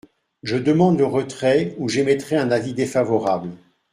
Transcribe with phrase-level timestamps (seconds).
[0.41, 3.51] Je demande le retrait ou j’émettrai un avis défavorable.